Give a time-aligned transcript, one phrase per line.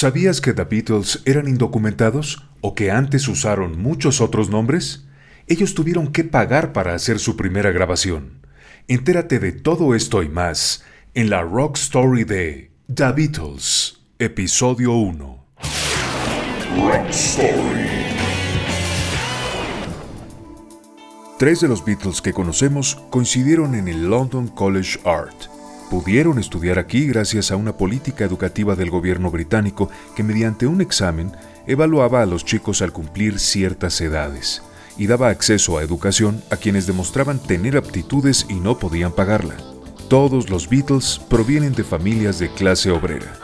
[0.00, 5.08] ¿Sabías que The Beatles eran indocumentados o que antes usaron muchos otros nombres?
[5.48, 8.46] Ellos tuvieron que pagar para hacer su primera grabación.
[8.86, 10.84] Entérate de todo esto y más
[11.14, 15.46] en la Rock Story de The Beatles, episodio 1.
[16.76, 17.88] Rock Story.
[21.40, 25.57] Tres de los Beatles que conocemos coincidieron en el London College Art
[25.90, 31.32] pudieron estudiar aquí gracias a una política educativa del gobierno británico que mediante un examen
[31.66, 34.62] evaluaba a los chicos al cumplir ciertas edades
[34.96, 39.56] y daba acceso a educación a quienes demostraban tener aptitudes y no podían pagarla.
[40.08, 43.38] Todos los Beatles provienen de familias de clase obrera.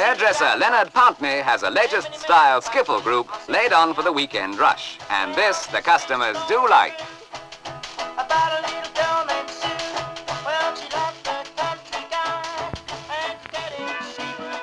[0.00, 4.98] Hairdresser Leonard Pountney has a latest style skiffle group laid on for the weekend rush.
[5.10, 6.96] And this the customers do like.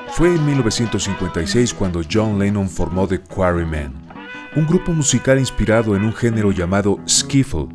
[0.09, 3.94] Fue en 1956 cuando John Lennon formó The Quarrymen,
[4.56, 7.67] un grupo musical inspirado en un género llamado skiffle.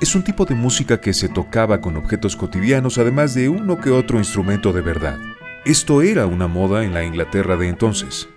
[0.00, 3.90] Es un tipo de música que se tocaba con objetos cotidianos además de uno que
[3.90, 5.33] otro instrumento de verdad.
[5.64, 8.28] Esto era una moda en la Inglaterra de entonces.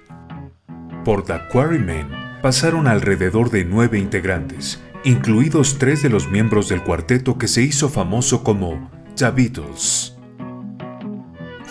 [1.03, 2.07] Por The Quarrymen
[2.41, 7.89] pasaron alrededor de nueve integrantes, incluidos tres de los miembros del cuarteto que se hizo
[7.89, 10.16] famoso como The Beatles.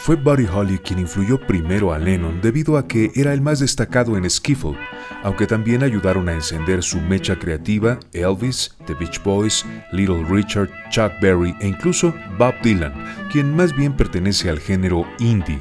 [0.06, 4.16] Fue Buddy Holly quien influyó primero a Lennon debido a que era el más destacado
[4.16, 4.78] en skiffle,
[5.24, 11.10] aunque también ayudaron a encender su mecha creativa Elvis, The Beach Boys, Little Richard, Chuck
[11.20, 12.94] Berry e incluso Bob Dylan,
[13.32, 15.58] quien más bien pertenece al género indie.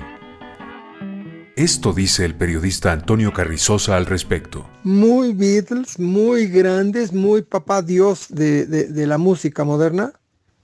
[1.56, 4.70] Esto dice el periodista Antonio Carrizosa al respecto.
[4.84, 10.14] Muy Beatles, muy grandes, muy papá Dios de, de la música moderna,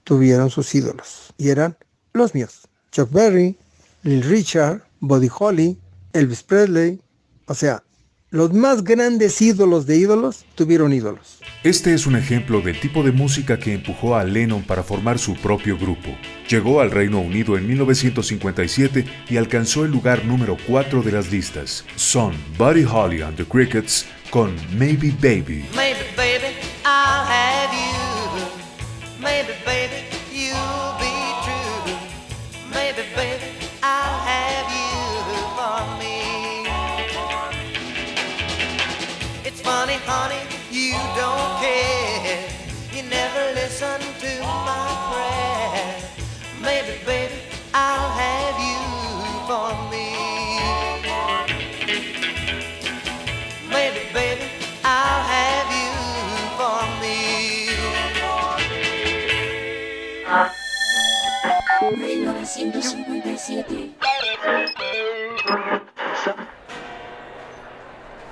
[0.04, 1.76] tuvieron sus ídolos y eran
[2.12, 2.68] los míos.
[2.92, 3.56] Chuck Berry,
[4.04, 5.78] Lil Richard, Buddy Holly,
[6.12, 7.00] Elvis Presley,
[7.46, 7.82] o sea,
[8.30, 11.38] los más grandes ídolos de ídolos tuvieron ídolos.
[11.62, 15.34] Este es un ejemplo del tipo de música que empujó a Lennon para formar su
[15.34, 16.08] propio grupo.
[16.48, 21.84] Llegó al Reino Unido en 1957 y alcanzó el lugar número 4 de las listas.
[21.94, 25.66] Son Buddy Holly and the Crickets con Maybe Baby.
[25.76, 29.22] Maybe baby, I'll have you.
[29.22, 30.11] Maybe baby,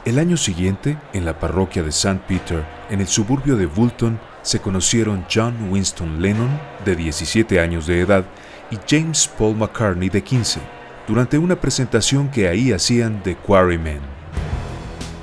[0.04, 2.20] El año siguiente, en la parroquia de St.
[2.26, 6.48] Peter, en el suburbio de Woolton, se conocieron John Winston Lennon,
[6.84, 8.24] de 17 años de edad,
[8.70, 10.60] y James Paul McCartney, de 15,
[11.06, 14.19] durante una presentación que ahí hacían The Quarrymen.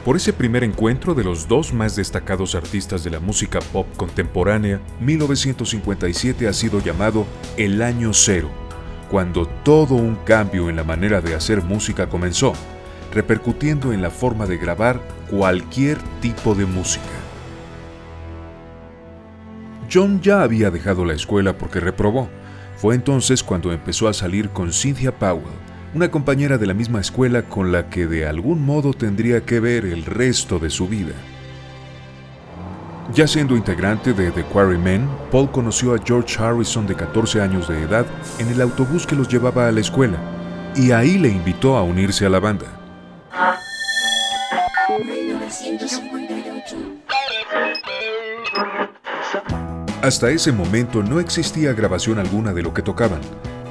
[0.07, 4.79] Por ese primer encuentro de los dos más destacados artistas de la música pop contemporánea,
[5.01, 7.25] 1957 ha sido llamado
[7.57, 8.49] el año cero,
[9.11, 12.53] cuando todo un cambio en la manera de hacer música comenzó,
[13.13, 17.03] repercutiendo en la forma de grabar cualquier tipo de música.
[19.91, 22.29] John ya había dejado la escuela porque reprobó.
[22.77, 25.51] Fue entonces cuando empezó a salir con Cynthia Powell,
[25.97, 29.83] una compañera de la misma escuela con la que de algún modo tendría que ver
[29.83, 31.15] el resto de su vida.
[33.15, 37.81] Ya siendo integrante de The Quarrymen, Paul conoció a George Harrison de 14 años de
[37.81, 38.05] edad
[38.37, 40.17] en el autobús que los llevaba a la escuela,
[40.75, 42.67] y ahí le invitó a unirse a la banda.
[50.03, 53.21] Hasta ese momento no existía grabación alguna de lo que tocaban,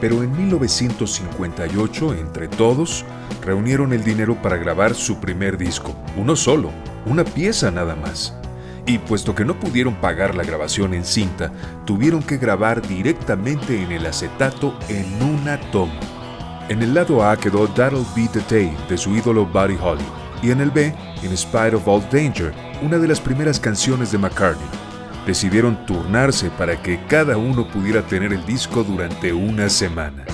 [0.00, 3.04] pero en 1958, entre todos,
[3.43, 6.70] reunieron el dinero para grabar su primer disco, uno solo,
[7.06, 8.34] una pieza nada más
[8.87, 11.52] y puesto que no pudieron pagar la grabación en cinta,
[11.84, 15.98] tuvieron que grabar directamente en el acetato en una toma.
[16.69, 20.04] En el lado A quedó That'll Be the Day de su ídolo Buddy Holly,
[20.43, 22.52] y en el B, In Spite of All Danger,
[22.82, 24.86] una de las primeras canciones de McCartney.
[25.26, 30.25] Decidieron turnarse para que cada uno pudiera tener el disco durante una semana.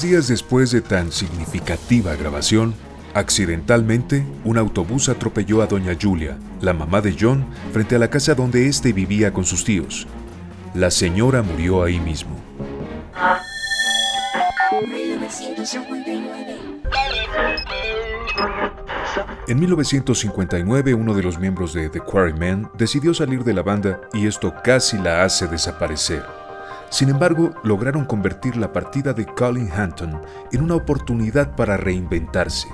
[0.00, 2.74] Días después de tan significativa grabación,
[3.12, 8.34] accidentalmente, un autobús atropelló a doña Julia, la mamá de John, frente a la casa
[8.34, 10.06] donde éste vivía con sus tíos.
[10.72, 12.34] La señora murió ahí mismo.
[19.46, 24.26] En 1959, uno de los miembros de The Quarrymen decidió salir de la banda y
[24.26, 26.39] esto casi la hace desaparecer.
[26.90, 30.20] Sin embargo, lograron convertir la partida de Colin Hanton
[30.52, 32.68] en una oportunidad para reinventarse.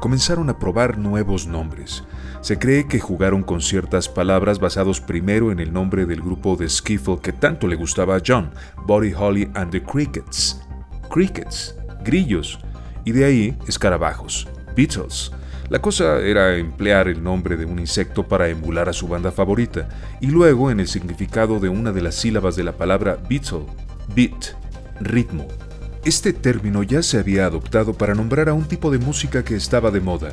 [0.00, 2.04] Comenzaron a probar nuevos nombres.
[2.40, 6.68] Se cree que jugaron con ciertas palabras basados primero en el nombre del grupo de
[6.68, 8.50] skiffle que tanto le gustaba a John,
[8.86, 10.60] Buddy Holly and the Crickets.
[11.08, 12.58] Crickets, grillos,
[13.04, 15.30] y de ahí escarabajos, Beatles.
[15.70, 19.88] La cosa era emplear el nombre de un insecto para emular a su banda favorita,
[20.20, 23.64] y luego en el significado de una de las sílabas de la palabra Beatle,
[24.14, 24.54] beat,
[25.00, 25.48] ritmo.
[26.04, 29.90] Este término ya se había adoptado para nombrar a un tipo de música que estaba
[29.90, 30.32] de moda,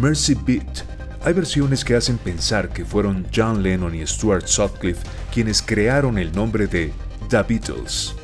[0.00, 0.84] Mercy Beat.
[1.24, 6.32] Hay versiones que hacen pensar que fueron John Lennon y Stuart Sutcliffe quienes crearon el
[6.32, 6.92] nombre de
[7.28, 8.16] The Beatles.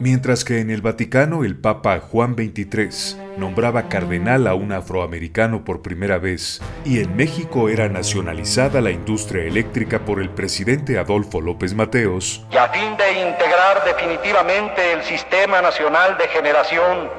[0.00, 5.82] Mientras que en el Vaticano el Papa Juan XXIII nombraba cardenal a un afroamericano por
[5.82, 11.74] primera vez y en México era nacionalizada la industria eléctrica por el presidente Adolfo López
[11.74, 17.10] Mateos, y a fin de integrar definitivamente el Sistema Nacional de Generación,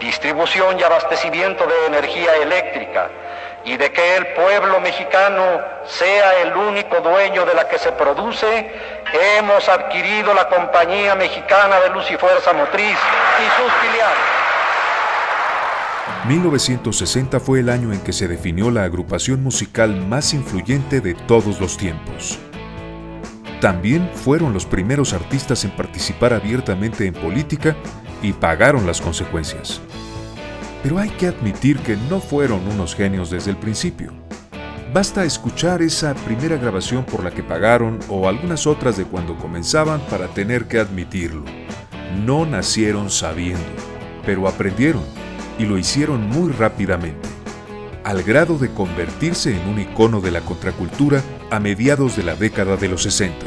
[0.00, 3.08] Distribución y Abastecimiento de Energía Eléctrica,
[3.66, 5.42] y de que el pueblo mexicano
[5.86, 8.70] sea el único dueño de la que se produce,
[9.38, 14.18] hemos adquirido la Compañía Mexicana de Luz y Fuerza Motriz y sus filiales.
[16.28, 21.60] 1960 fue el año en que se definió la agrupación musical más influyente de todos
[21.60, 22.38] los tiempos.
[23.60, 27.74] También fueron los primeros artistas en participar abiertamente en política
[28.22, 29.80] y pagaron las consecuencias
[30.86, 34.12] pero hay que admitir que no fueron unos genios desde el principio.
[34.94, 39.98] Basta escuchar esa primera grabación por la que pagaron o algunas otras de cuando comenzaban
[40.02, 41.42] para tener que admitirlo.
[42.24, 43.64] No nacieron sabiendo,
[44.24, 45.02] pero aprendieron
[45.58, 47.28] y lo hicieron muy rápidamente,
[48.04, 52.76] al grado de convertirse en un icono de la contracultura a mediados de la década
[52.76, 53.44] de los 60.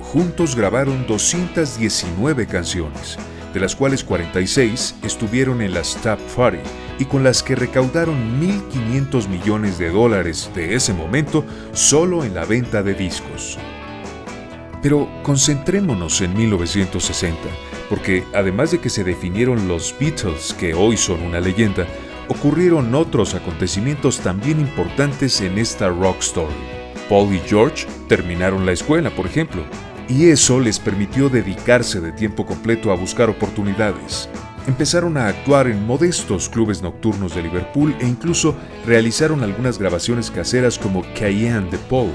[0.00, 3.16] Juntos grabaron 219 canciones,
[3.52, 6.58] de las cuales 46 estuvieron en la Stop Party
[6.98, 12.44] y con las que recaudaron 1.500 millones de dólares de ese momento solo en la
[12.44, 13.58] venta de discos.
[14.82, 17.38] Pero concentrémonos en 1960,
[17.88, 21.86] porque además de que se definieron los Beatles, que hoy son una leyenda,
[22.28, 26.54] ocurrieron otros acontecimientos también importantes en esta rock story.
[27.08, 29.62] Paul y George terminaron la escuela, por ejemplo,
[30.12, 34.28] y eso les permitió dedicarse de tiempo completo a buscar oportunidades.
[34.66, 38.54] Empezaron a actuar en modestos clubes nocturnos de Liverpool e incluso
[38.84, 42.12] realizaron algunas grabaciones caseras como Cayenne de Paul.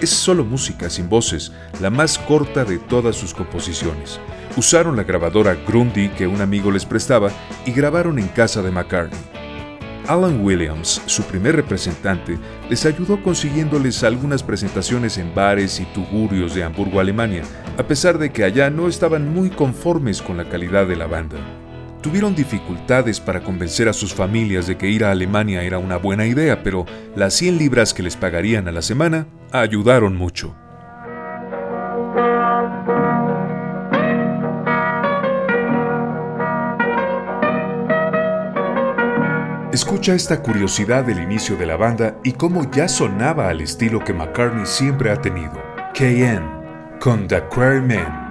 [0.00, 4.18] Es solo música sin voces, la más corta de todas sus composiciones.
[4.56, 7.30] Usaron la grabadora Grundy que un amigo les prestaba
[7.66, 9.35] y grabaron en casa de McCartney.
[10.08, 12.38] Alan Williams, su primer representante,
[12.70, 17.42] les ayudó consiguiéndoles algunas presentaciones en bares y tugurios de Hamburgo, Alemania,
[17.76, 21.36] a pesar de que allá no estaban muy conformes con la calidad de la banda.
[22.02, 26.26] Tuvieron dificultades para convencer a sus familias de que ir a Alemania era una buena
[26.26, 26.86] idea, pero
[27.16, 30.54] las 100 libras que les pagarían a la semana ayudaron mucho.
[39.76, 44.14] Escucha esta curiosidad del inicio de la banda y cómo ya sonaba al estilo que
[44.14, 45.62] McCartney siempre ha tenido.
[45.92, 48.25] KN con The Quarrymen.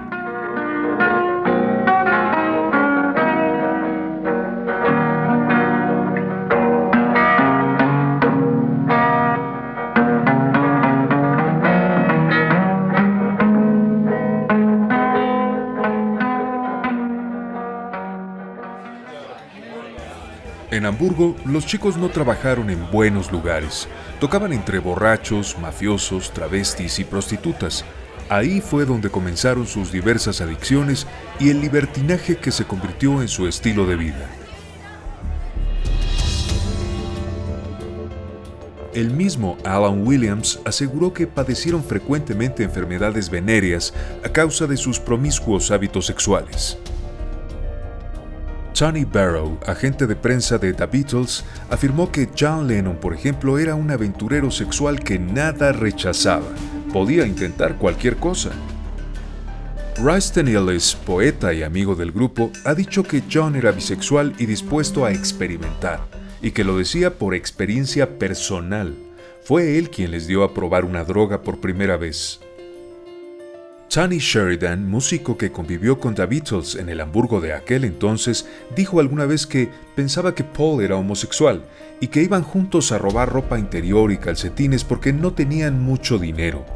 [20.86, 23.88] En Hamburgo, los chicos no trabajaron en buenos lugares.
[24.20, 27.84] Tocaban entre borrachos, mafiosos, travestis y prostitutas.
[28.28, 31.08] Ahí fue donde comenzaron sus diversas adicciones
[31.40, 34.30] y el libertinaje que se convirtió en su estilo de vida.
[38.94, 43.92] El mismo Alan Williams aseguró que padecieron frecuentemente enfermedades venéreas
[44.24, 46.78] a causa de sus promiscuos hábitos sexuales.
[48.78, 53.74] Tony Barrow, agente de prensa de The Beatles, afirmó que John Lennon, por ejemplo, era
[53.74, 56.44] un aventurero sexual que nada rechazaba.
[56.92, 58.50] Podía intentar cualquier cosa.
[59.96, 65.06] Ryston Ellis, poeta y amigo del grupo, ha dicho que John era bisexual y dispuesto
[65.06, 66.00] a experimentar,
[66.42, 68.94] y que lo decía por experiencia personal.
[69.42, 72.40] Fue él quien les dio a probar una droga por primera vez.
[73.96, 79.00] Tony Sheridan, músico que convivió con The Beatles en el Hamburgo de aquel entonces, dijo
[79.00, 81.64] alguna vez que pensaba que Paul era homosexual
[81.98, 86.66] y que iban juntos a robar ropa interior y calcetines porque no tenían mucho dinero.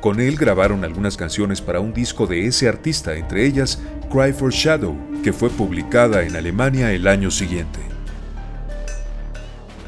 [0.00, 4.52] Con él grabaron algunas canciones para un disco de ese artista, entre ellas Cry for
[4.52, 7.91] Shadow, que fue publicada en Alemania el año siguiente.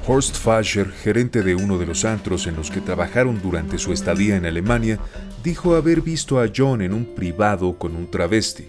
[0.06, 4.36] Horst Fascher, gerente de uno de los antros en los que trabajaron durante su estadía
[4.36, 4.98] en Alemania,
[5.42, 8.68] dijo haber visto a John en un privado con un travesti.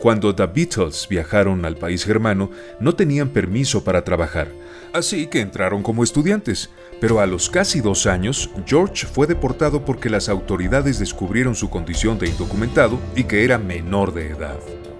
[0.00, 4.48] Cuando The Beatles viajaron al país germano, no tenían permiso para trabajar,
[4.92, 6.70] así que entraron como estudiantes,
[7.00, 12.18] pero a los casi dos años, George fue deportado porque las autoridades descubrieron su condición
[12.18, 14.58] de indocumentado y que era menor de edad.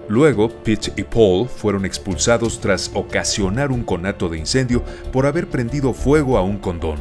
[0.09, 5.93] Luego, Pete y Paul fueron expulsados tras ocasionar un conato de incendio por haber prendido
[5.93, 6.97] fuego a un condón.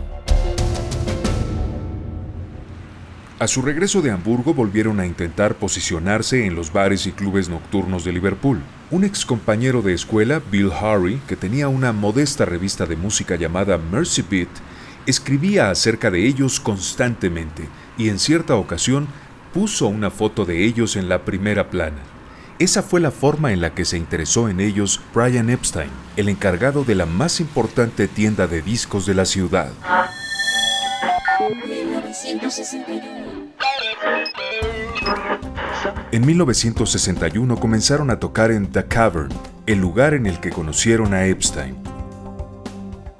[3.38, 8.05] A su regreso de Hamburgo volvieron a intentar posicionarse en los bares y clubes nocturnos
[8.05, 8.61] de Liverpool.
[8.91, 13.79] Un ex compañero de escuela, Bill Harry, que tenía una modesta revista de música llamada
[13.79, 14.49] Mercy Beat,
[15.07, 19.07] escribía acerca de ellos constantemente y en cierta ocasión
[19.55, 22.17] puso una foto de ellos en la primera plana.
[22.59, 26.83] Esa fue la forma en la que se interesó en ellos Brian Epstein, el encargado
[26.83, 29.71] de la más importante tienda de discos de la ciudad.
[36.11, 39.33] En 1961 comenzaron a tocar en The Cavern,
[39.67, 41.77] el lugar en el que conocieron a Epstein.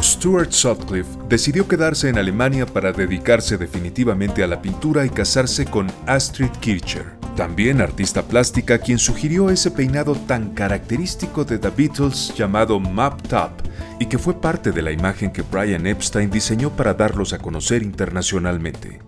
[0.03, 5.87] Stuart Sutcliffe decidió quedarse en Alemania para dedicarse definitivamente a la pintura y casarse con
[6.07, 12.81] Astrid Kircher también artista plástica quien sugirió ese peinado tan característico de The Beatles llamado
[12.81, 13.53] Map Top
[14.01, 17.85] y que fue parte de la imagen que Brian Epstein diseñó para darlos a conocer
[17.85, 18.99] internacionalmente.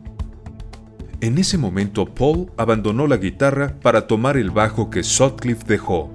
[1.20, 6.12] En ese momento Paul abandonó la guitarra para tomar el bajo que Sutcliffe dejó.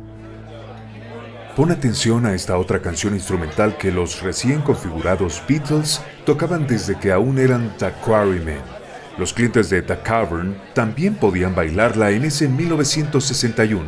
[1.57, 7.11] Pon atención a esta otra canción instrumental que los recién configurados Beatles tocaban desde que
[7.11, 8.84] aún eran The Quarrymen.
[9.17, 13.85] Los clientes de The Cavern también podían bailarla en ese 1961.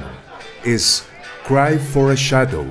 [0.63, 1.05] Es
[1.45, 2.65] Cry for a Shadow.